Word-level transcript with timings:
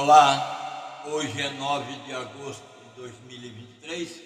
Olá, 0.00 1.02
hoje 1.06 1.42
é 1.42 1.50
9 1.50 1.92
de 2.04 2.14
agosto 2.14 2.62
de 2.84 3.00
2023. 3.00 4.22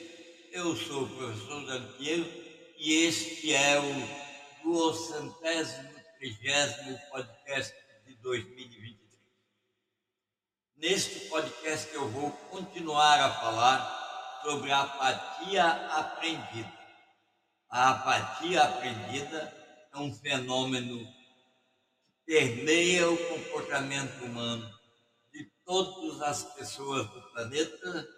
Eu 0.53 0.77
sou 0.77 1.05
o 1.05 1.09
professor 1.09 1.65
Dantiero 1.65 2.31
e 2.77 3.07
este 3.07 3.55
é 3.55 3.81
o 3.81 4.63
duocentésimo 4.63 5.89
trigésimo 6.19 6.99
podcast 7.11 7.75
de 8.05 8.15
2023. 8.17 8.99
Neste 10.77 11.21
podcast 11.31 11.95
eu 11.95 12.07
vou 12.07 12.31
continuar 12.51 13.19
a 13.19 13.33
falar 13.33 14.41
sobre 14.43 14.71
a 14.71 14.83
apatia 14.83 15.65
aprendida. 15.97 16.73
A 17.71 17.93
apatia 17.93 18.63
aprendida 18.63 19.89
é 19.91 19.97
um 19.97 20.15
fenômeno 20.15 20.99
que 20.99 22.27
permeia 22.27 23.11
o 23.11 23.17
comportamento 23.17 24.23
humano 24.23 24.82
todas 25.65 26.21
as 26.23 26.45
pessoas 26.55 27.07
do 27.09 27.23
planeta 27.33 28.09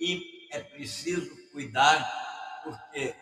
e 0.00 0.48
é 0.50 0.60
preciso 0.60 1.30
cuidar, 1.52 2.62
porque 2.62 3.14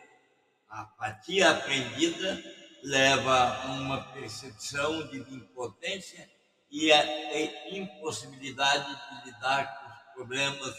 a 0.69 0.83
apatia 0.83 1.51
aprendida 1.51 2.43
leva 2.83 3.63
a 3.63 3.73
uma 3.75 4.13
percepção 4.13 5.07
de 5.09 5.19
impotência 5.19 6.29
e 6.71 6.91
a 6.93 7.71
impossibilidade 7.71 8.89
de 8.89 9.31
lidar 9.31 9.67
com 9.67 9.89
os 9.89 10.15
problemas, 10.15 10.75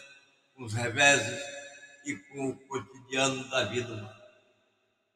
com 0.55 0.63
os 0.63 0.73
reveses 0.73 1.39
e 2.05 2.15
com 2.15 2.49
o 2.49 2.67
cotidiano 2.67 3.47
da 3.49 3.65
vida 3.65 3.93
humana. 3.93 4.23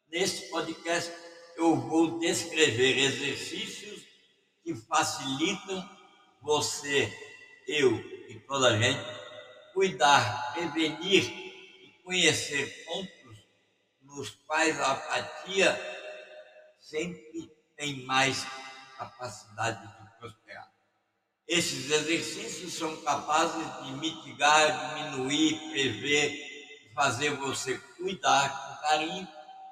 Neste 0.09 0.49
podcast, 0.49 1.11
eu 1.57 1.75
vou 1.75 2.19
descrever 2.19 2.97
exercícios 2.99 4.03
que 4.63 4.75
facilitam 4.75 5.89
você 6.41 7.26
eu 7.67 7.97
e 8.29 8.39
toda 8.47 8.69
a 8.69 8.77
gente, 8.77 9.03
cuidar, 9.73 10.53
prevenir 10.53 11.23
e 11.23 12.01
conhecer 12.03 12.85
pontos 12.85 13.37
nos 14.01 14.29
quais 14.47 14.79
a 14.79 14.93
apatia 14.93 15.79
sempre 16.79 17.51
tem 17.75 18.05
mais 18.05 18.45
capacidade 18.97 19.81
de 19.81 20.17
prosperar. 20.17 20.71
Esses 21.47 21.91
exercícios 21.91 22.73
são 22.73 22.95
capazes 23.01 23.83
de 23.83 23.91
mitigar, 23.93 24.95
diminuir, 24.95 25.59
prever, 25.71 26.91
fazer 26.95 27.31
você 27.31 27.77
cuidar 27.97 28.49
com 28.49 28.81
carinho 28.81 29.27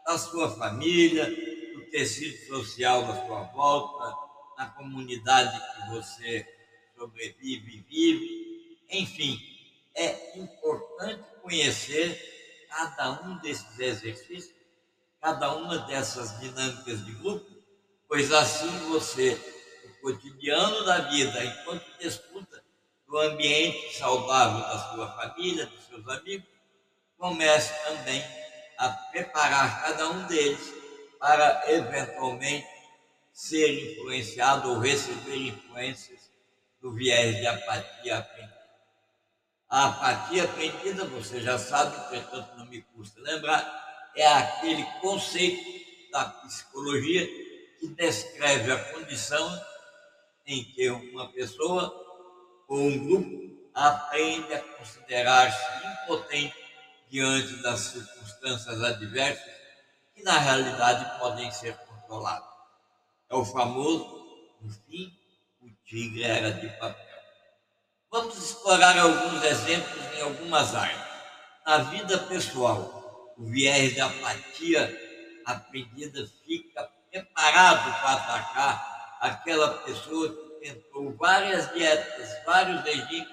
da 0.05 0.17
sua 0.17 0.55
família, 0.55 1.25
do 1.73 1.89
tecido 1.89 2.45
social 2.47 3.03
da 3.05 3.25
sua 3.25 3.43
volta, 3.45 4.15
na 4.57 4.67
comunidade 4.67 5.59
que 5.59 5.89
você 5.89 6.54
sobrevive 7.05 7.77
e 7.77 7.81
vive. 7.81 8.79
Enfim, 8.89 9.39
é 9.93 10.37
importante 10.39 11.23
conhecer 11.41 12.67
cada 12.69 13.21
um 13.21 13.37
desses 13.37 13.79
exercícios, 13.79 14.53
cada 15.21 15.55
uma 15.55 15.79
dessas 15.79 16.39
dinâmicas 16.39 17.05
de 17.05 17.11
grupo, 17.13 17.45
pois 18.07 18.31
assim 18.31 18.69
você, 18.89 19.39
no 19.85 19.93
cotidiano 20.01 20.83
da 20.83 20.99
vida, 21.09 21.43
enquanto 21.43 21.97
desfruta 21.99 22.63
do 23.07 23.17
ambiente 23.19 23.97
saudável 23.97 24.61
da 24.61 24.91
sua 24.91 25.11
família, 25.15 25.67
dos 25.67 25.85
seus 25.85 26.07
amigos, 26.07 26.47
comece 27.17 27.73
também 27.85 28.23
a 28.77 28.89
preparar 28.89 29.83
cada 29.83 30.09
um 30.09 30.27
deles 30.27 30.73
para 31.19 31.71
eventualmente 31.71 32.67
ser 33.31 33.93
influenciado 33.93 34.69
ou 34.69 34.79
receber 34.79 35.37
influências 35.37 36.24
do 36.85 36.91
viés 36.91 37.37
de 37.37 37.47
apatia 37.47 38.19
aprendida. 38.19 38.63
A 39.67 39.85
apatia 39.87 40.43
aprendida, 40.43 41.03
você 41.05 41.41
já 41.41 41.57
sabe, 41.57 41.97
portanto 42.11 42.55
não 42.57 42.67
me 42.67 42.79
custa 42.79 43.19
lembrar, 43.21 44.11
é 44.15 44.27
aquele 44.27 44.83
conceito 45.01 46.11
da 46.11 46.25
psicologia 46.25 47.25
que 47.79 47.87
descreve 47.87 48.71
a 48.71 48.93
condição 48.93 49.65
em 50.45 50.63
que 50.63 50.87
uma 50.91 51.27
pessoa 51.31 51.91
ou 52.67 52.77
um 52.77 53.07
grupo 53.07 53.71
aprende 53.73 54.53
a 54.53 54.61
considerar-se 54.61 55.87
impotente 56.03 56.55
diante 57.09 57.63
das 57.63 57.79
circunstâncias 57.79 58.83
adversas 58.83 59.51
que 60.13 60.21
na 60.21 60.37
realidade 60.37 61.17
podem 61.17 61.51
ser 61.51 61.75
controladas. 61.77 62.47
É 63.27 63.35
o 63.35 63.43
famoso, 63.43 64.23
enfim, 65.65 65.77
tigre 65.85 66.23
era 66.23 66.51
de 66.51 66.67
papel. 66.77 67.05
Vamos 68.11 68.37
explorar 68.37 68.97
alguns 68.97 69.43
exemplos 69.43 70.03
em 70.15 70.21
algumas 70.21 70.75
áreas. 70.75 71.01
Na 71.65 71.79
vida 71.79 72.17
pessoal, 72.19 73.33
o 73.37 73.45
viés 73.45 73.93
de 73.93 74.01
apatia 74.01 75.01
aprendida 75.45 76.29
fica 76.45 76.89
preparado 77.11 78.01
para 78.01 78.13
atacar 78.13 79.17
aquela 79.21 79.79
pessoa 79.79 80.29
que 80.29 80.69
tentou 80.69 81.15
várias 81.15 81.73
dietas, 81.73 82.45
vários 82.45 82.81
regimes, 82.83 83.27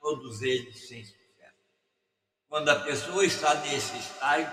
todos 0.00 0.42
eles 0.42 0.88
sem 0.88 1.04
sucesso. 1.04 1.18
Quando 2.48 2.68
a 2.70 2.76
pessoa 2.76 3.24
está 3.24 3.54
nesse 3.54 3.96
estágio, 3.98 4.50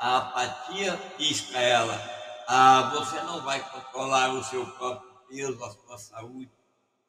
a 0.00 0.18
apatia 0.18 0.98
diz 1.16 1.40
para 1.42 1.60
ela: 1.60 2.00
ah, 2.48 2.90
você 2.94 3.16
não 3.22 3.40
vai 3.42 3.60
controlar 3.70 4.30
o 4.34 4.44
seu 4.44 4.66
próprio 4.72 5.15
peso, 5.28 5.62
a 5.64 5.70
sua 5.70 5.98
saúde, 5.98 6.50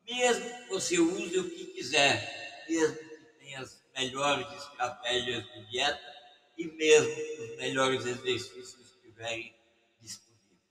mesmo 0.06 0.44
que 0.46 0.70
você 0.70 1.00
use 1.00 1.38
o 1.38 1.50
que 1.50 1.66
quiser, 1.66 2.66
mesmo 2.68 2.96
que 2.96 3.26
tenha 3.40 3.60
as 3.60 3.84
melhores 3.96 4.48
estratégias 4.54 5.44
de 5.44 5.70
dieta 5.70 6.16
e 6.58 6.68
mesmo 6.68 7.16
que 7.16 7.42
os 7.42 7.58
melhores 7.58 8.06
exercícios 8.06 8.80
estiverem 8.80 9.54
disponíveis. 10.00 10.62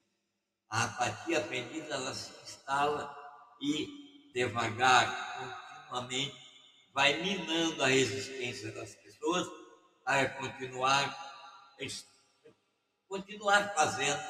A 0.71 0.85
apatia 0.85 1.39
aprendida 1.39 1.95
ela 1.95 2.15
se 2.15 2.33
instala 2.43 3.15
e 3.61 4.31
devagar, 4.33 5.89
continuamente, 5.89 6.47
vai 6.93 7.21
minando 7.23 7.83
a 7.85 7.89
resistência 7.89 8.73
das 8.73 8.95
pessoas 8.95 9.47
para 10.05 10.29
continuar, 10.31 11.15
continuar 13.09 13.75
fazendo, 13.75 14.23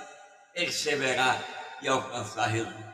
perseverar 0.52 1.78
e 1.82 1.88
alcançar 1.88 2.46
resultados. 2.46 2.85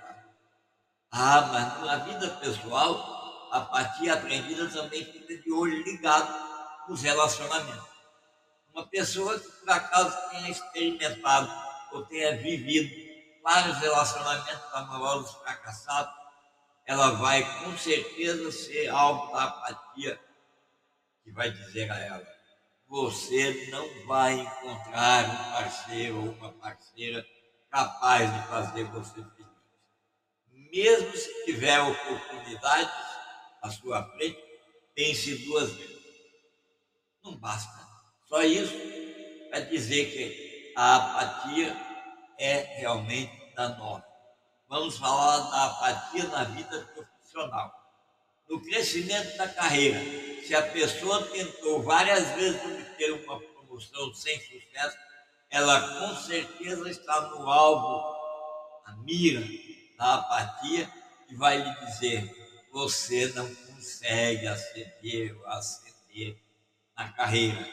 Ah, 1.15 1.43
mas 1.43 1.81
na 1.83 1.97
vida 2.05 2.27
pessoal, 2.37 3.49
a 3.53 3.59
apatia 3.59 4.15
aprendida 4.15 4.67
também 4.71 5.05
fica 5.05 5.37
de 5.37 5.53
olho 5.53 5.83
ligado 5.83 6.89
nos 6.89 7.03
relacionamentos. 7.03 7.87
Uma 8.73 8.87
pessoa 8.87 9.39
que 9.39 9.47
por 9.47 9.71
acaso 9.71 10.31
tenha 10.31 10.49
experimentado 10.49 11.53
ou 11.93 12.07
tenha 12.07 12.39
vivido 12.39 12.91
vários 13.43 13.77
relacionamentos 13.77 14.73
amorosos 14.73 15.35
fracassados, 15.43 16.15
ela 16.87 17.11
vai 17.11 17.45
com 17.63 17.77
certeza 17.77 18.51
ser 18.51 18.89
alvo 18.89 19.35
da 19.35 19.45
apatia 19.45 20.19
que 21.23 21.31
vai 21.31 21.51
dizer 21.51 21.91
a 21.93 21.99
ela: 21.99 22.27
você 22.89 23.69
não 23.71 24.07
vai 24.07 24.41
encontrar 24.41 25.25
um 25.25 25.53
parceiro 25.53 26.17
ou 26.17 26.33
uma 26.33 26.53
parceira 26.53 27.23
capaz 27.71 28.33
de 28.33 28.49
fazer 28.49 28.85
você 28.85 29.15
feliz 29.15 29.42
mesmo 30.73 31.15
se 31.15 31.45
tiver 31.45 31.79
oportunidades 31.81 32.91
à 33.61 33.71
sua 33.71 34.03
frente, 34.13 34.43
pense 34.95 35.35
duas 35.45 35.71
vezes. 35.73 36.03
Não 37.23 37.37
basta. 37.37 37.87
Só 38.27 38.43
isso 38.43 38.75
para 39.51 39.61
dizer 39.61 40.11
que 40.11 40.73
a 40.75 40.97
apatia 40.97 41.77
é 42.39 42.79
realmente 42.79 43.53
danosa. 43.55 44.05
Vamos 44.67 44.97
falar 44.97 45.51
da 45.51 45.67
apatia 45.67 46.25
na 46.29 46.45
vida 46.45 46.81
profissional. 46.95 47.71
No 48.49 48.61
crescimento 48.63 49.37
da 49.37 49.49
carreira, 49.49 50.01
se 50.47 50.55
a 50.55 50.63
pessoa 50.63 51.27
tentou 51.27 51.83
várias 51.83 52.31
vezes 52.31 52.61
obter 52.65 53.13
uma 53.13 53.39
promoção 53.39 54.15
sem 54.15 54.41
sucesso, 54.41 54.97
ela 55.51 55.99
com 55.99 56.17
certeza 56.17 56.91
está 56.91 57.21
no 57.29 57.49
alvo, 57.49 58.17
a 58.87 58.97
mira 59.05 59.43
a 59.99 60.15
apatia 60.15 60.91
e 61.29 61.35
vai 61.35 61.59
lhe 61.59 61.87
dizer: 61.87 62.69
você 62.73 63.27
não 63.35 63.53
consegue 63.55 64.47
aceder 64.47 65.37
ou 65.37 65.47
na 66.97 67.13
carreira. 67.13 67.69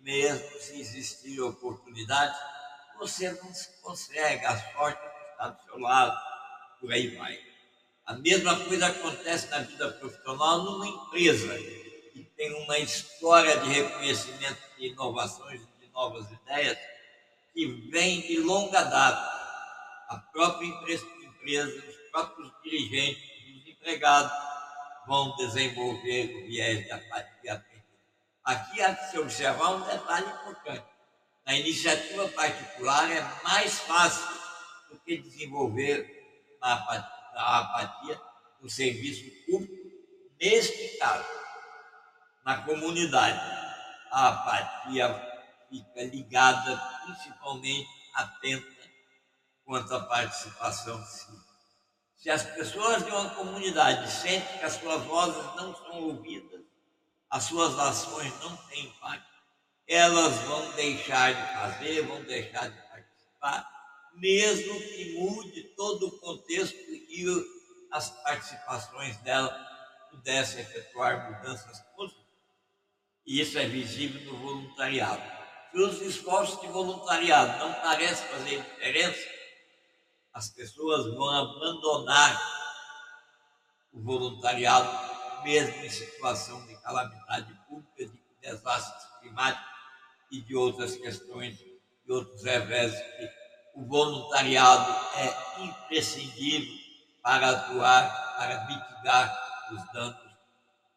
Mesmo 0.00 0.60
se 0.60 0.80
existir 0.80 1.40
oportunidade, 1.40 2.36
você 2.98 3.30
não 3.30 3.52
consegue, 3.82 4.44
a 4.44 4.72
sorte 4.72 5.00
está 5.30 5.48
do 5.48 5.64
seu 5.64 5.78
lado, 5.78 6.16
por 6.80 6.92
aí 6.92 7.16
vai. 7.16 7.38
A 8.06 8.14
mesma 8.14 8.58
coisa 8.64 8.86
acontece 8.86 9.48
na 9.48 9.58
vida 9.60 9.90
profissional 9.92 10.62
numa 10.62 10.86
empresa 10.86 11.58
que 12.12 12.22
tem 12.36 12.54
uma 12.62 12.78
história 12.78 13.58
de 13.58 13.68
reconhecimento 13.68 14.60
de 14.78 14.86
inovações, 14.86 15.60
de 15.80 15.88
novas 15.88 16.30
ideias, 16.30 16.78
que 17.52 17.66
vem 17.90 18.20
de 18.20 18.38
longa 18.38 18.82
data. 18.82 19.36
A 20.08 20.18
própria 20.32 20.66
empresa 20.66 21.04
os 21.54 22.10
próprios 22.10 22.52
dirigentes, 22.62 23.22
os 23.56 23.68
empregados 23.68 24.32
vão 25.06 25.36
desenvolver 25.36 26.36
o 26.36 26.46
viés 26.46 26.84
de 26.84 26.90
apatia. 26.90 27.64
Aqui 28.44 28.82
há 28.82 28.94
que 28.94 29.10
se 29.10 29.18
observar 29.18 29.70
um 29.70 29.80
detalhe 29.80 30.26
importante. 30.26 30.84
Na 31.44 31.54
iniciativa 31.54 32.28
particular 32.28 33.10
é 33.10 33.20
mais 33.44 33.78
fácil 33.80 34.26
do 34.90 34.98
que 35.00 35.18
desenvolver 35.18 36.58
a 36.60 36.74
apatia, 36.74 37.16
a 37.34 37.58
apatia 37.60 38.20
no 38.60 38.68
serviço 38.68 39.24
público, 39.46 39.92
neste 40.40 40.96
caso, 40.98 41.28
na 42.44 42.62
comunidade. 42.62 43.38
A 44.10 44.28
apatia 44.28 45.08
fica 45.68 46.04
ligada 46.04 46.76
principalmente 47.04 47.88
atenta 48.14 48.76
quanto 49.66 49.92
à 49.92 50.00
participação 50.04 51.04
civil. 51.04 51.44
Se 52.16 52.30
as 52.30 52.44
pessoas 52.44 53.04
de 53.04 53.10
uma 53.10 53.30
comunidade 53.30 54.10
sentem 54.10 54.58
que 54.58 54.64
as 54.64 54.74
suas 54.74 55.02
vozes 55.02 55.44
não 55.56 55.74
são 55.74 56.02
ouvidas, 56.04 56.62
as 57.28 57.44
suas 57.44 57.76
ações 57.78 58.32
não 58.40 58.56
têm 58.68 58.86
impacto, 58.86 59.26
elas 59.88 60.34
vão 60.42 60.72
deixar 60.72 61.34
de 61.34 61.52
fazer, 61.52 62.02
vão 62.06 62.22
deixar 62.22 62.70
de 62.70 62.80
participar, 62.88 63.68
mesmo 64.14 64.80
que 64.80 65.18
mude 65.18 65.62
todo 65.76 66.06
o 66.06 66.18
contexto 66.20 66.76
e 66.76 67.26
as 67.90 68.08
participações 68.22 69.16
dela 69.18 69.50
pudessem 70.10 70.60
efetuar 70.60 71.30
mudanças 71.30 71.80
positivas. 71.94 72.24
E 73.26 73.40
isso 73.40 73.58
é 73.58 73.66
visível 73.66 74.32
no 74.32 74.38
voluntariado. 74.38 75.22
Se 75.70 75.80
os 75.80 76.00
esforços 76.02 76.60
de 76.60 76.68
voluntariado 76.68 77.58
não 77.58 77.74
parecem 77.74 78.26
fazer 78.28 78.62
diferença, 78.62 79.35
as 80.36 80.50
pessoas 80.50 81.06
vão 81.14 81.30
abandonar 81.30 82.38
o 83.90 84.02
voluntariado, 84.02 84.86
mesmo 85.42 85.82
em 85.82 85.88
situação 85.88 86.64
de 86.66 86.76
calamidade 86.82 87.54
pública, 87.66 88.04
de 88.04 88.20
desastres 88.42 89.10
climáticos 89.18 89.66
e 90.30 90.42
de 90.42 90.54
outras 90.54 90.94
questões, 90.94 91.56
de 91.56 92.12
outros 92.12 92.44
revés. 92.44 92.92
O 93.74 93.86
voluntariado 93.86 94.94
é 95.16 95.62
imprescindível 95.64 96.84
para 97.22 97.52
atuar, 97.52 98.36
para 98.36 98.66
mitigar 98.66 99.68
os 99.72 99.92
danos 99.94 100.36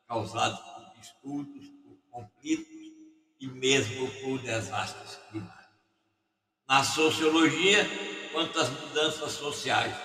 causados 0.06 0.60
por 0.60 0.94
distúrbios, 1.00 1.70
por 1.86 1.98
conflitos 2.12 2.76
e 3.40 3.48
mesmo 3.48 4.12
por 4.22 4.38
desastres 4.42 5.18
climáticos. 5.32 5.59
Na 6.70 6.84
sociologia, 6.84 7.84
quanto 8.32 8.60
às 8.60 8.70
mudanças 8.70 9.32
sociais. 9.32 9.96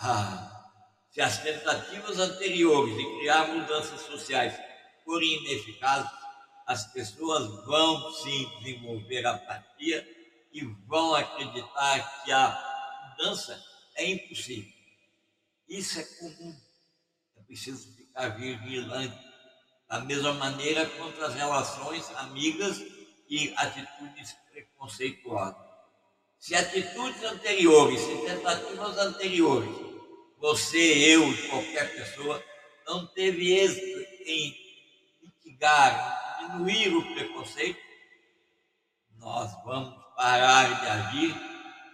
Ah, 0.00 0.72
se 1.08 1.20
as 1.20 1.40
tentativas 1.40 2.18
anteriores 2.18 2.96
de 2.96 3.18
criar 3.20 3.46
mudanças 3.46 4.00
sociais 4.00 4.58
forem 5.04 5.36
ineficazes, 5.44 6.10
as 6.66 6.92
pessoas 6.92 7.64
vão 7.64 8.12
sim 8.12 8.50
desenvolver 8.58 9.24
apatia 9.24 10.04
e 10.52 10.64
vão 10.88 11.14
acreditar 11.14 12.24
que 12.24 12.32
a 12.32 13.10
mudança 13.10 13.64
é 13.94 14.10
impossível. 14.10 14.72
Isso 15.68 16.00
é 16.00 16.02
comum. 16.18 16.60
É 17.36 17.42
preciso 17.42 17.94
ficar 17.94 18.30
vigilante. 18.30 19.16
Da 19.88 20.00
mesma 20.00 20.32
maneira 20.32 20.86
contra 20.86 21.28
as 21.28 21.34
relações 21.34 22.10
amigas 22.16 22.82
e 23.30 23.54
atitudes 23.56 24.32
preconceituosas. 24.50 25.63
Se 26.44 26.54
atitudes 26.54 27.24
anteriores, 27.24 27.98
se 28.00 28.16
tentativas 28.18 28.98
anteriores, 28.98 29.74
você, 30.38 31.16
eu 31.16 31.22
qualquer 31.48 31.96
pessoa, 31.96 32.44
não 32.86 33.06
teve 33.06 33.54
êxito 33.54 33.98
em 34.26 34.54
mitigar, 35.22 36.38
diminuir 36.40 36.96
o 36.96 37.14
preconceito, 37.14 37.80
nós 39.16 39.50
vamos 39.64 39.94
parar 40.14 40.82
de 40.82 40.86
agir, 40.86 41.34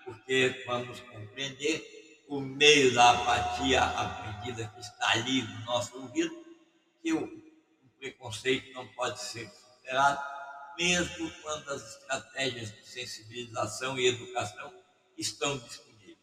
porque 0.05 0.65
vamos 0.67 0.99
compreender 0.99 2.25
o 2.29 2.41
meio 2.41 2.93
da 2.93 3.13
apatia 3.13 3.85
aprendida 3.85 4.67
que 4.75 4.81
está 4.81 5.13
ali 5.13 5.43
no 5.43 5.61
nosso 5.61 5.97
ouvido, 5.97 6.37
que 7.01 7.13
o 7.13 7.41
preconceito 8.01 8.73
não 8.73 8.89
pode 8.95 9.21
ser 9.21 9.49
superado 9.49 10.40
mesmo 10.79 11.31
quando 11.43 11.71
as 11.71 11.97
estratégias 11.97 12.73
de 12.73 12.87
sensibilização 12.87 13.99
e 13.99 14.07
educação 14.07 14.73
estão 15.17 15.59
disponíveis. 15.59 16.19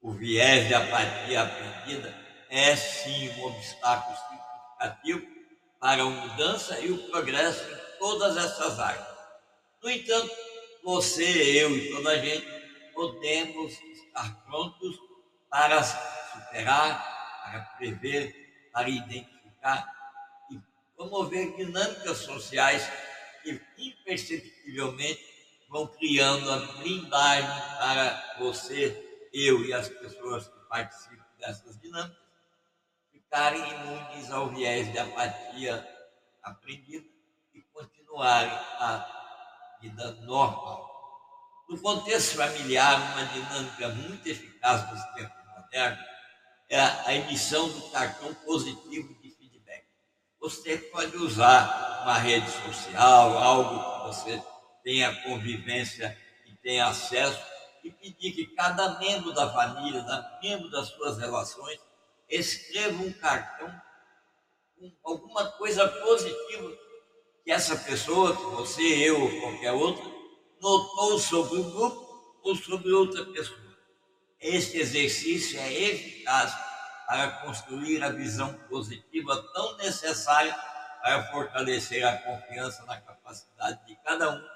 O 0.00 0.12
viés 0.12 0.68
de 0.68 0.74
apatia 0.74 1.42
aprendida 1.42 2.14
é 2.48 2.74
sim 2.76 3.28
um 3.30 3.44
obstáculo 3.44 4.16
significativo 4.16 5.38
para 5.78 6.02
a 6.02 6.06
mudança 6.06 6.78
e 6.80 6.90
o 6.90 7.10
progresso 7.10 7.62
em 7.70 7.98
todas 7.98 8.36
essas 8.36 8.78
áreas. 8.80 9.06
No 9.82 9.90
entanto, 9.90 10.34
você, 10.82 11.24
eu 11.62 11.76
e 11.76 11.90
toda 11.90 12.10
a 12.10 12.18
gente 12.18 12.46
podemos 12.94 13.72
estar 13.72 14.44
prontos 14.44 14.96
para 15.50 15.82
superar, 15.82 17.42
para 17.44 17.60
prever, 17.76 18.70
para 18.72 18.88
identificar 18.88 19.86
e 20.50 20.58
promover 20.96 21.56
dinâmicas 21.56 22.18
sociais 22.18 22.82
que 23.42 23.60
imperceptivelmente 23.76 25.24
vão 25.68 25.86
criando 25.86 26.50
a 26.50 26.58
blindagem 26.78 27.78
para 27.78 28.36
você, 28.38 29.28
eu 29.32 29.64
e 29.64 29.72
as 29.72 29.88
pessoas 29.88 30.48
que 30.48 30.58
participam 30.68 31.24
dessas 31.38 31.78
dinâmicas 31.80 32.28
ficarem 33.12 33.60
imunes 33.60 34.30
ao 34.30 34.48
viés 34.48 34.90
de 34.90 34.98
apatia 34.98 35.86
aprendida 36.42 37.06
e 37.54 37.60
continuarem 37.60 38.50
a 38.50 39.76
vida 39.82 40.12
normal. 40.22 40.88
No 41.68 41.78
contexto 41.78 42.36
familiar, 42.36 42.96
uma 43.12 43.24
dinâmica 43.26 43.88
muito 43.90 44.26
eficaz 44.26 44.90
nos 44.90 45.04
tempos 45.14 45.36
modernos 45.54 46.18
é 46.70 46.80
a 46.80 47.14
emissão 47.14 47.68
do 47.68 47.90
cartão 47.90 48.32
positivo 48.34 49.14
de 49.22 49.27
você 50.40 50.78
pode 50.78 51.16
usar 51.16 52.02
uma 52.02 52.18
rede 52.18 52.50
social, 52.50 53.36
algo 53.38 53.78
que 53.78 54.06
você 54.06 54.42
tenha 54.82 55.14
convivência 55.22 56.16
e 56.46 56.54
tenha 56.56 56.86
acesso, 56.86 57.40
e 57.84 57.90
pedir 57.90 58.32
que 58.32 58.46
cada 58.54 58.98
membro 58.98 59.32
da 59.32 59.52
família, 59.52 60.02
cada 60.02 60.38
membro 60.42 60.70
das 60.70 60.88
suas 60.88 61.18
relações, 61.18 61.78
escreva 62.28 63.02
um 63.02 63.12
cartão 63.12 63.72
com 64.78 64.92
alguma 65.04 65.50
coisa 65.52 65.88
positiva 65.88 66.72
que 67.44 67.50
essa 67.50 67.76
pessoa, 67.76 68.36
que 68.36 68.42
você, 68.42 68.82
eu 68.82 69.20
ou 69.20 69.40
qualquer 69.40 69.72
outra, 69.72 70.04
notou 70.60 71.18
sobre 71.18 71.60
o 71.60 71.70
grupo 71.70 72.38
ou 72.42 72.54
sobre 72.54 72.92
outra 72.92 73.24
pessoa. 73.26 73.58
Este 74.40 74.78
exercício 74.78 75.58
é 75.58 75.72
eficaz 75.72 76.67
para 77.08 77.30
construir 77.40 78.04
a 78.04 78.10
visão 78.10 78.52
positiva 78.68 79.34
tão 79.54 79.78
necessária 79.78 80.54
para 81.00 81.24
fortalecer 81.30 82.06
a 82.06 82.18
confiança 82.18 82.84
na 82.84 83.00
capacidade 83.00 83.86
de 83.86 83.96
cada 84.04 84.30
um 84.30 84.48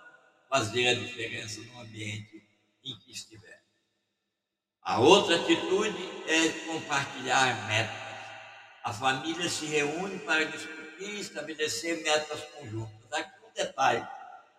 fazer 0.51 0.89
a 0.89 0.95
diferença 0.95 1.63
no 1.63 1.81
ambiente 1.81 2.47
em 2.85 2.99
que 2.99 3.11
estiver. 3.11 3.63
A 4.83 5.01
outra 5.01 5.37
atitude 5.37 5.97
é 6.29 6.51
compartilhar 6.67 7.67
metas. 7.69 7.97
A 8.85 8.93
família 8.93 9.49
se 9.49 9.65
reúne 9.65 10.19
para 10.19 10.45
discutir 10.45 11.09
e 11.09 11.21
estabelecer 11.21 12.03
metas 12.03 12.43
conjuntas. 12.55 13.13
Aqui 13.13 13.47
um 13.49 13.53
detalhe. 13.55 14.07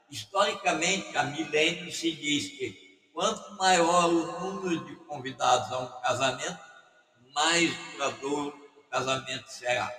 Historicamente, 0.10 1.16
há 1.16 1.26
milênios 1.26 1.98
se 1.98 2.12
diz 2.12 2.58
que 2.58 3.10
quanto 3.14 3.56
maior 3.58 4.06
o 4.10 4.40
número 4.40 4.84
de 4.84 4.96
convidados 5.06 5.72
a 5.72 5.78
um 5.78 6.02
casamento, 6.02 6.73
mais 7.34 7.76
duradouro 7.92 8.58
o 8.78 8.90
casamento 8.90 9.48
será. 9.48 9.92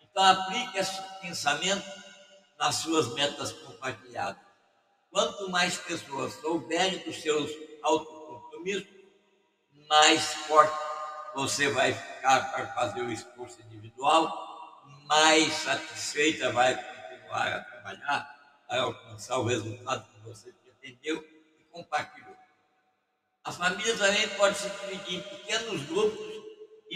Então, 0.00 0.22
aplique 0.22 0.78
esse 0.78 1.02
pensamento 1.20 1.86
nas 2.58 2.76
suas 2.76 3.12
metas 3.14 3.52
compartilhadas. 3.52 4.40
Quanto 5.10 5.50
mais 5.50 5.78
pessoas 5.78 6.34
souberem 6.34 6.98
dos 6.98 7.20
seus 7.20 7.50
autocompromissos, 7.82 8.88
mais 9.88 10.34
forte 10.46 10.76
você 11.34 11.68
vai 11.68 11.92
ficar 11.92 12.50
para 12.50 12.66
fazer 12.72 13.02
o 13.02 13.12
esforço 13.12 13.60
individual, 13.62 14.82
mais 15.04 15.52
satisfeita 15.52 16.50
vai 16.50 16.74
continuar 16.74 17.52
a 17.52 17.60
trabalhar 17.60 18.36
para 18.66 18.82
alcançar 18.82 19.38
o 19.38 19.44
resultado 19.44 20.08
que 20.08 20.20
você 20.20 20.50
pretendeu 20.52 21.22
e 21.58 21.64
compartilhou. 21.64 22.34
A 23.44 23.52
família 23.52 23.96
também 23.96 24.28
pode 24.30 24.58
se 24.58 24.68
dividir 24.68 25.18
em 25.18 25.22
pequenos 25.22 25.82
grupos 25.82 26.25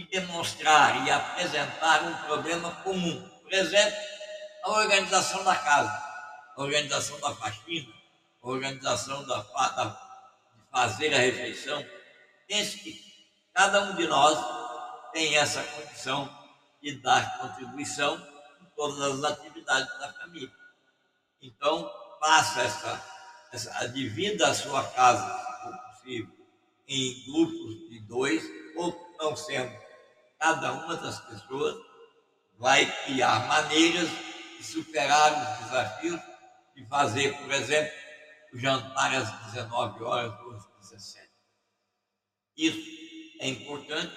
e 0.01 0.07
demonstrar 0.07 1.07
e 1.07 1.11
apresentar 1.11 2.03
um 2.05 2.15
problema 2.25 2.71
comum. 2.77 3.29
Por 3.43 3.53
exemplo, 3.53 3.99
a 4.65 4.71
organização 4.71 5.45
da 5.45 5.55
casa, 5.55 5.91
a 6.57 6.63
organização 6.63 7.21
da 7.21 7.35
faxina, 7.35 7.93
a 8.43 8.49
organização 8.49 9.27
da, 9.27 9.43
da, 9.43 9.85
de 10.55 10.63
fazer 10.71 11.15
a 11.15 11.19
refeição. 11.19 11.85
Pense 12.49 12.79
que 12.79 12.99
cada 13.53 13.83
um 13.83 13.95
de 13.95 14.07
nós 14.07 14.39
tem 15.13 15.37
essa 15.37 15.63
condição 15.63 16.31
e 16.83 16.93
dar 16.95 17.39
contribuição 17.39 18.17
em 18.63 18.65
todas 18.75 19.01
as 19.03 19.33
atividades 19.33 19.99
da 19.99 20.13
família. 20.15 20.51
Então, 21.43 21.91
faça 22.19 22.63
essa, 22.63 23.07
essa 23.53 23.89
divida 23.89 24.49
a 24.49 24.55
sua 24.55 24.83
casa, 24.93 25.27
se 25.27 25.63
for 25.63 25.79
possível, 25.79 26.41
em 26.89 27.25
grupos 27.27 27.91
de 27.91 28.01
dois, 28.01 28.43
ou 28.77 29.17
não 29.19 29.37
sendo 29.37 29.90
cada 30.41 30.73
uma 30.73 30.97
das 30.97 31.21
pessoas, 31.21 31.77
vai 32.59 32.91
criar 33.05 33.47
maneiras 33.47 34.09
de 34.57 34.65
superar 34.65 35.33
os 35.33 35.67
desafios 35.67 36.21
de 36.75 36.87
fazer, 36.87 37.37
por 37.37 37.53
exemplo, 37.53 37.93
o 38.55 38.59
jantar 38.59 39.15
às 39.15 39.53
19 39.53 40.03
horas 40.03 40.41
ou 40.41 40.53
às 40.53 40.67
17. 40.91 41.31
Isso 42.57 43.01
é 43.41 43.49
importante. 43.49 44.13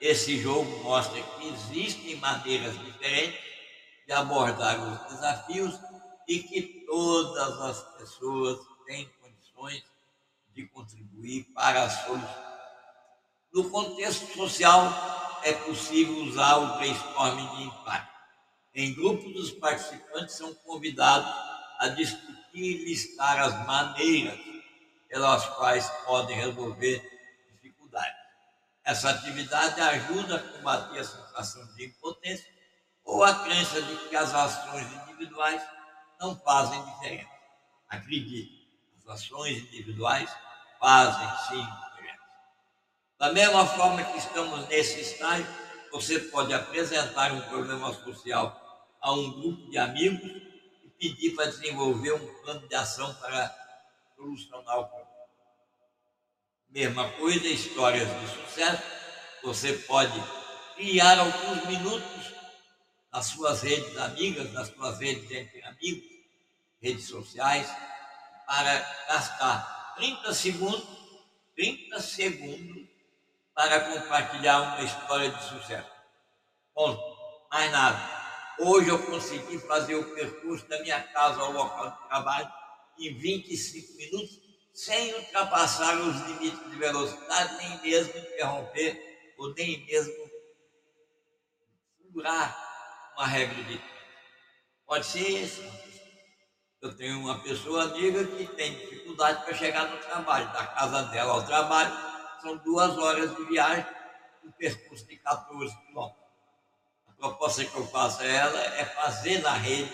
Esse 0.00 0.40
jogo 0.40 0.82
mostra 0.82 1.20
que 1.22 1.48
existem 1.48 2.16
maneiras 2.16 2.76
diferentes 2.78 3.40
de 4.06 4.12
abordar 4.12 4.80
os 4.80 5.12
desafios 5.12 5.78
e 6.26 6.40
que 6.40 6.84
todas 6.86 7.60
as 7.60 7.96
pessoas 7.96 8.58
têm 8.86 9.08
condições 9.20 9.82
de 10.54 10.66
contribuir 10.66 11.44
para 11.54 11.84
a 11.84 11.90
solução. 11.90 12.48
No 13.52 13.70
contexto 13.70 14.26
social, 14.36 15.27
é 15.44 15.52
possível 15.52 16.14
usar 16.24 16.56
o 16.56 16.76
brainstorming 16.76 17.56
de 17.56 17.62
impacto. 17.64 18.18
Em 18.74 18.94
grupos, 18.94 19.34
os 19.34 19.52
participantes 19.52 20.36
são 20.36 20.54
convidados 20.54 21.28
a 21.78 21.88
discutir 21.88 22.38
e 22.54 22.84
listar 22.84 23.40
as 23.40 23.66
maneiras 23.66 24.38
pelas 25.08 25.44
quais 25.56 25.88
podem 26.04 26.36
resolver 26.36 27.02
dificuldades. 27.52 28.18
Essa 28.84 29.10
atividade 29.10 29.80
ajuda 29.80 30.36
a 30.36 30.38
combater 30.38 30.98
a 30.98 31.04
sensação 31.04 31.66
de 31.74 31.86
impotência 31.86 32.46
ou 33.04 33.24
a 33.24 33.34
crença 33.44 33.80
de 33.82 33.96
que 34.08 34.16
as 34.16 34.34
ações 34.34 34.86
individuais 35.02 35.62
não 36.20 36.38
fazem 36.40 36.84
diferença. 36.84 37.28
Acredite, 37.88 38.68
as 38.98 39.08
ações 39.08 39.58
individuais 39.58 40.30
fazem 40.78 41.28
sim. 41.48 41.87
Da 43.18 43.32
mesma 43.32 43.66
forma 43.66 44.04
que 44.04 44.16
estamos 44.16 44.68
nesse 44.68 45.00
estágio, 45.00 45.44
você 45.90 46.20
pode 46.20 46.54
apresentar 46.54 47.32
um 47.32 47.40
problema 47.40 47.92
social 47.92 48.96
a 49.00 49.12
um 49.12 49.32
grupo 49.32 49.68
de 49.70 49.76
amigos 49.76 50.30
e 50.84 50.90
pedir 50.96 51.34
para 51.34 51.46
desenvolver 51.46 52.12
um 52.12 52.42
plano 52.42 52.68
de 52.68 52.74
ação 52.76 53.12
para 53.14 53.52
solucionar 54.14 54.78
o 54.78 54.86
problema. 54.86 55.08
Mesma 56.70 57.08
coisa, 57.14 57.48
histórias 57.48 58.08
de 58.20 58.28
sucesso. 58.28 58.82
Você 59.42 59.72
pode 59.72 60.22
criar 60.76 61.18
alguns 61.18 61.64
minutos 61.66 62.34
nas 63.12 63.26
suas 63.26 63.62
redes 63.62 63.96
amigas, 63.96 64.52
nas 64.52 64.68
suas 64.68 64.96
redes 65.00 65.28
entre 65.28 65.60
amigos, 65.64 66.08
redes 66.80 67.08
sociais, 67.08 67.68
para 68.46 68.78
gastar 69.08 69.94
30 69.96 70.32
segundos, 70.32 70.86
30 71.56 72.00
segundos 72.00 72.87
para 73.58 73.80
compartilhar 73.80 74.60
uma 74.60 74.84
história 74.84 75.30
de 75.30 75.42
sucesso. 75.42 75.90
Ponto. 76.72 77.02
Mais 77.50 77.72
nada. 77.72 77.98
Hoje 78.60 78.88
eu 78.88 79.04
consegui 79.04 79.58
fazer 79.58 79.96
o 79.96 80.14
percurso 80.14 80.64
da 80.68 80.80
minha 80.80 81.02
casa 81.02 81.40
ao 81.40 81.50
local 81.50 81.90
de 81.90 82.08
trabalho 82.08 82.52
em 83.00 83.18
25 83.18 83.96
minutos, 83.96 84.38
sem 84.72 85.12
ultrapassar 85.12 85.96
os 85.96 86.20
limites 86.28 86.70
de 86.70 86.76
velocidade, 86.76 87.56
nem 87.56 87.82
mesmo 87.82 88.16
interromper, 88.16 89.34
ou 89.36 89.52
nem 89.54 89.84
mesmo 89.86 90.30
furar 92.12 93.12
uma 93.16 93.26
regra 93.26 93.60
de. 93.64 93.82
Pode 94.86 95.04
ser 95.04 95.28
isso. 95.30 95.64
Eu 96.80 96.96
tenho 96.96 97.18
uma 97.18 97.42
pessoa 97.42 97.86
amiga 97.86 98.24
que 98.24 98.46
tem 98.54 98.78
dificuldade 98.78 99.44
para 99.44 99.54
chegar 99.54 99.88
no 99.88 99.96
trabalho, 99.96 100.46
da 100.52 100.64
casa 100.64 101.02
dela 101.06 101.32
ao 101.32 101.44
trabalho, 101.44 102.07
são 102.40 102.56
duas 102.58 102.96
horas 102.98 103.36
de 103.36 103.44
viagem, 103.44 103.86
um 104.44 104.50
percurso 104.52 105.06
de 105.06 105.16
14 105.16 105.76
quilômetros. 105.86 106.22
A 107.08 107.12
proposta 107.12 107.64
que 107.64 107.74
eu 107.74 107.86
faço 107.86 108.22
a 108.22 108.26
ela 108.26 108.60
é 108.60 108.84
fazer 108.84 109.40
na 109.40 109.52
rede 109.52 109.92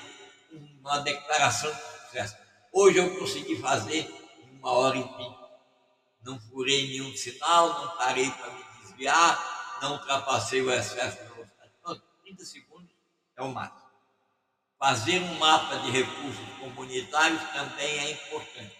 uma 0.80 0.98
declaração 1.00 1.72
de 1.72 1.80
sucesso. 1.80 2.36
Hoje 2.72 2.98
eu 2.98 3.18
consegui 3.18 3.56
fazer 3.60 4.08
em 4.38 4.58
uma 4.58 4.72
hora 4.72 4.96
e 4.96 5.02
vinte. 5.02 5.44
Não 6.22 6.40
furei 6.40 6.88
nenhum 6.88 7.16
sinal, 7.16 7.68
não 7.68 7.96
parei 7.96 8.30
para 8.30 8.50
me 8.50 8.64
desviar, 8.80 9.78
não 9.82 9.92
ultrapassei 9.92 10.62
o 10.62 10.70
excesso 10.70 11.18
de 11.18 11.28
velocidade. 11.28 12.02
30 12.24 12.44
segundos 12.44 12.90
é 13.36 13.42
o 13.42 13.48
máximo. 13.48 13.84
Fazer 14.78 15.18
um 15.18 15.38
mapa 15.38 15.76
de 15.76 15.90
recursos 15.90 16.48
comunitários 16.58 17.42
também 17.52 17.98
é 17.98 18.10
importante. 18.12 18.76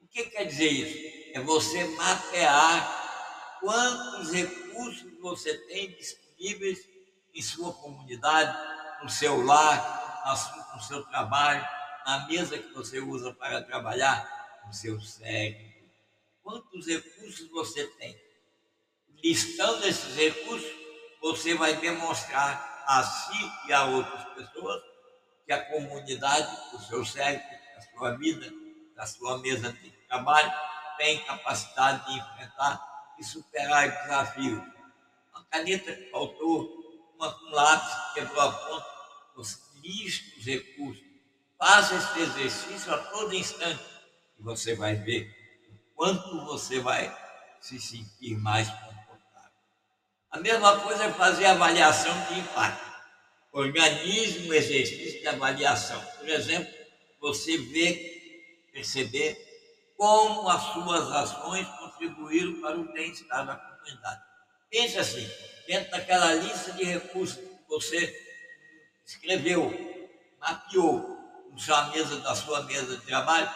O 0.00 0.06
que 0.06 0.24
quer 0.24 0.44
dizer 0.44 0.68
isso? 0.68 1.32
É 1.34 1.40
você 1.40 1.84
mapear 1.96 3.01
quantos 3.62 4.32
recursos 4.32 5.18
você 5.20 5.56
tem 5.68 5.92
disponíveis 5.92 6.80
em 7.32 7.40
sua 7.40 7.72
comunidade, 7.72 8.52
no 9.02 9.08
seu 9.08 9.40
lar, 9.40 10.72
no 10.74 10.82
seu 10.82 11.02
trabalho, 11.04 11.64
na 12.04 12.26
mesa 12.26 12.58
que 12.58 12.72
você 12.74 12.98
usa 12.98 13.32
para 13.32 13.62
trabalhar, 13.62 14.60
no 14.66 14.74
seu 14.74 15.00
cérebro. 15.00 15.72
Quantos 16.42 16.88
recursos 16.88 17.48
você 17.50 17.86
tem? 17.86 18.20
Listando 19.22 19.86
esses 19.86 20.16
recursos, 20.16 20.70
você 21.20 21.54
vai 21.54 21.76
demonstrar 21.76 22.84
a 22.88 23.02
si 23.04 23.68
e 23.68 23.72
a 23.72 23.84
outras 23.84 24.24
pessoas 24.34 24.82
que 25.46 25.52
a 25.52 25.64
comunidade, 25.66 26.74
o 26.74 26.80
seu 26.80 27.04
cérebro, 27.04 27.46
a 27.76 27.80
sua 27.80 28.16
vida, 28.16 28.52
a 28.98 29.06
sua 29.06 29.38
mesa 29.38 29.72
de 29.72 29.90
trabalho, 30.08 30.52
tem 30.98 31.24
capacidade 31.24 32.04
de 32.06 32.18
enfrentar 32.18 32.91
e 33.22 33.24
superar 33.24 33.88
desafios. 34.02 34.62
Uma 35.32 35.44
caneta 35.50 35.94
que 35.94 36.10
faltou, 36.10 37.14
um 37.18 37.50
lápis 37.50 37.94
que 37.94 38.20
quebrou 38.20 38.40
a 38.40 38.52
ponta, 38.52 38.86
você 39.36 39.58
lista 39.82 40.38
os 40.38 40.44
recursos. 40.44 41.04
Faça 41.56 41.94
esse 41.94 42.20
exercício 42.20 42.92
a 42.92 42.98
todo 42.98 43.32
instante 43.34 43.82
e 44.38 44.42
você 44.42 44.74
vai 44.74 44.96
ver 44.96 45.30
o 45.70 45.94
quanto 45.94 46.44
você 46.44 46.80
vai 46.80 47.16
se 47.60 47.80
sentir 47.80 48.36
mais 48.36 48.68
confortável. 48.68 49.52
A 50.32 50.40
mesma 50.40 50.80
coisa 50.80 51.04
é 51.04 51.12
fazer 51.12 51.46
avaliação 51.46 52.12
de 52.26 52.40
impacto 52.40 52.92
organize 53.52 54.48
um 54.48 54.52
exercício 54.52 55.20
de 55.20 55.28
avaliação. 55.28 56.00
Por 56.18 56.28
exemplo, 56.28 56.72
você 57.20 57.58
vê, 57.58 58.66
perceber 58.72 59.36
como 59.96 60.48
as 60.48 60.62
suas 60.72 61.12
ações 61.12 61.66
contribuíram 62.02 62.60
para 62.60 62.78
o 62.78 62.92
bem-estar 62.92 63.46
da 63.46 63.56
comunidade. 63.56 64.22
Pense 64.70 64.98
assim, 64.98 65.30
dentro 65.66 65.90
daquela 65.90 66.34
lista 66.34 66.72
de 66.72 66.84
recursos 66.84 67.36
que 67.36 67.68
você 67.68 68.14
escreveu, 69.06 69.70
mapeou 70.40 71.18
na 71.50 71.58
sua 71.58 71.86
mesa, 71.90 72.20
da 72.20 72.34
sua 72.34 72.62
mesa 72.62 72.96
de 72.96 73.06
trabalho, 73.06 73.50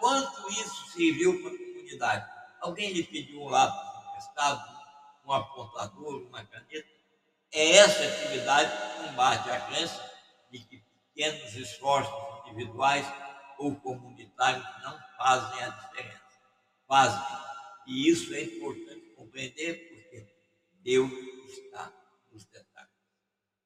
quanto 0.00 0.48
isso 0.50 0.90
serviu 0.92 1.42
para 1.42 1.52
a 1.52 1.58
comunidade? 1.58 2.32
Alguém 2.60 2.92
lhe 2.92 3.04
pediu 3.04 3.42
um 3.42 3.48
lápis 3.48 4.08
emprestado, 4.08 4.62
um 5.26 5.32
apontador, 5.32 6.22
uma 6.26 6.44
caneta? 6.44 6.88
É 7.52 7.76
essa 7.76 8.02
atividade 8.02 8.70
que 8.70 9.08
combate 9.08 9.50
a 9.50 9.60
crença 9.60 10.12
de 10.50 10.58
que 10.60 10.82
pequenos 11.14 11.54
esforços 11.54 12.14
individuais 12.46 13.06
ou 13.58 13.76
comunitários 13.76 14.64
não 14.82 14.98
fazem 15.18 15.62
a 15.62 15.68
diferença. 15.68 16.22
Fazem. 16.88 17.51
E 17.86 18.08
isso 18.08 18.34
é 18.34 18.42
importante 18.42 19.14
compreender 19.16 19.88
porque 19.88 20.26
Deus 20.82 21.10
está 21.48 21.92
nos 22.30 22.44
detalhes. 22.46 22.90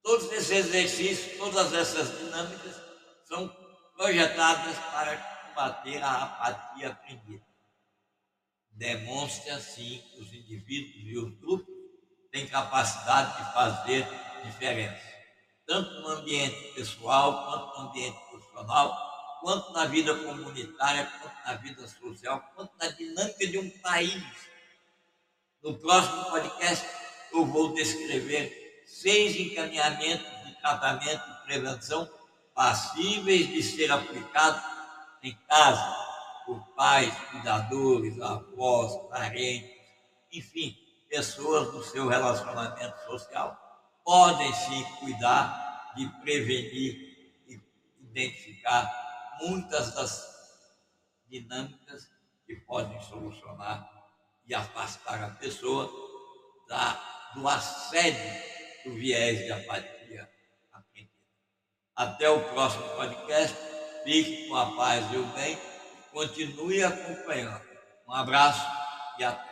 Todos 0.03 0.33
esses 0.33 0.51
exercícios, 0.51 1.37
todas 1.39 1.73
essas 1.73 2.19
dinâmicas 2.19 2.81
são 3.25 3.49
projetadas 3.97 4.77
para 4.93 5.17
combater 5.49 6.03
a 6.03 6.23
apatia 6.23 6.89
aprendida. 6.91 7.45
Demonstra 8.71 9.57
assim 9.57 10.03
que 10.13 10.21
os 10.21 10.33
indivíduos 10.33 10.97
e 10.97 11.19
os 11.19 11.39
grupos 11.39 11.75
tem 12.31 12.47
capacidade 12.47 13.37
de 13.39 13.53
fazer 13.55 14.07
diferença, 14.45 15.03
tanto 15.67 15.91
no 16.03 16.09
ambiente 16.09 16.75
pessoal, 16.75 17.47
quanto 17.47 17.79
no 17.79 17.89
ambiente 17.89 18.19
profissional, 18.29 19.16
quanto 19.47 19.73
na 19.73 19.85
vida 19.85 20.13
comunitária, 20.13 21.07
quanto 21.21 21.37
na 21.47 21.55
vida 21.55 21.87
social, 21.87 22.51
quanto 22.57 22.73
na 22.81 22.89
dinâmica 22.89 23.47
de 23.47 23.57
um 23.57 23.71
país. 23.79 24.21
No 25.63 25.79
próximo 25.79 26.25
podcast, 26.25 26.85
eu 27.33 27.47
vou 27.47 27.73
descrever 27.73 28.83
seis 28.85 29.37
encaminhamentos 29.37 30.27
de 30.45 30.53
tratamento 30.61 31.23
e 31.31 31.47
prevenção 31.47 32.11
passíveis 32.57 33.47
de 33.47 33.63
ser 33.63 33.93
aplicados 33.93 34.61
em 35.23 35.33
casa, 35.49 35.97
por 36.45 36.59
pais, 36.75 37.15
cuidadores, 37.31 38.21
avós, 38.21 39.09
parentes, 39.09 39.71
enfim, 40.33 40.77
pessoas 41.09 41.71
do 41.71 41.85
seu 41.85 42.09
relacionamento 42.09 42.99
social 43.05 43.57
podem 44.05 44.53
sim 44.53 44.83
cuidar 44.99 45.93
de 45.97 46.05
prevenir 46.21 47.43
e 47.47 47.61
identificar 48.01 49.06
muitas 49.41 49.95
das 49.95 50.37
dinâmicas 51.29 52.09
que 52.47 52.57
podem 52.57 53.01
solucionar 53.03 53.91
e 54.47 54.55
afastar 54.55 55.23
a 55.23 55.31
pessoa 55.31 55.91
da, 56.69 57.33
do 57.35 57.47
assédio 57.49 58.21
do 58.85 58.95
viés 58.95 59.39
de 59.39 59.53
apatia. 59.53 59.97
Até 61.97 62.29
o 62.29 62.41
próximo 62.51 62.87
podcast. 62.91 63.57
Fique 64.05 64.49
com 64.49 64.57
a 64.57 64.77
paz 64.77 65.13
e 65.13 65.17
o 65.17 65.27
bem 65.29 65.59
continue 66.13 66.85
acompanhando. 66.85 67.63
Um 68.07 68.13
abraço 68.13 68.65
e 69.19 69.25
até. 69.25 69.47